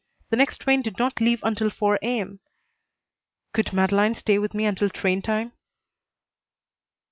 [0.31, 2.39] The next train did not leave until 4 A.M.
[3.53, 5.51] Could Madeleine stay with me until train time?